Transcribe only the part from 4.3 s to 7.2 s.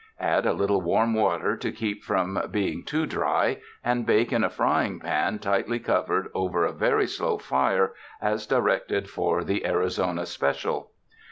in a frying pan tightly covered over a very